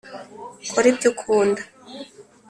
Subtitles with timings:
[0.71, 1.61] kora ibyo ukunda.